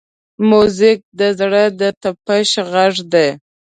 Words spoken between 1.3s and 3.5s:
زړه د طپش غږ دی.